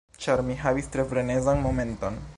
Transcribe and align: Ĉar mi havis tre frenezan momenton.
Ĉar 0.23 0.41
mi 0.47 0.55
havis 0.61 0.89
tre 0.95 1.05
frenezan 1.13 1.65
momenton. 1.67 2.23